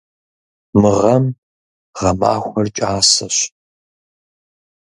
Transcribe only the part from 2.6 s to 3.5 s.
кӏасэщ.